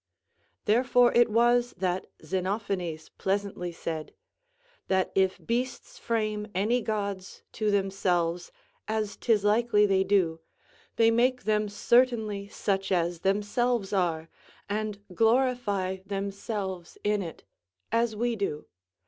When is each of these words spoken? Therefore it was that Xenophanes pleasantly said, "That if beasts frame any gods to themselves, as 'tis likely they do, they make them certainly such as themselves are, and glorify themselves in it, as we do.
Therefore 0.65 1.13
it 1.13 1.29
was 1.29 1.75
that 1.77 2.07
Xenophanes 2.25 3.09
pleasantly 3.19 3.71
said, 3.71 4.15
"That 4.87 5.11
if 5.13 5.37
beasts 5.45 5.99
frame 5.99 6.47
any 6.55 6.81
gods 6.81 7.43
to 7.51 7.69
themselves, 7.69 8.51
as 8.87 9.15
'tis 9.15 9.43
likely 9.43 9.85
they 9.85 10.03
do, 10.03 10.39
they 10.95 11.11
make 11.11 11.43
them 11.43 11.69
certainly 11.69 12.47
such 12.47 12.91
as 12.91 13.19
themselves 13.19 13.93
are, 13.93 14.27
and 14.67 15.03
glorify 15.13 15.97
themselves 16.03 16.97
in 17.03 17.21
it, 17.21 17.43
as 17.91 18.15
we 18.15 18.35
do. 18.35 18.65